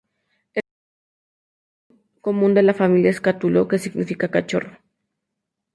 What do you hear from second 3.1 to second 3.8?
es Cátulo, que